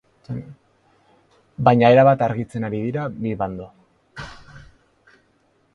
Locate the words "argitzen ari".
2.29-2.81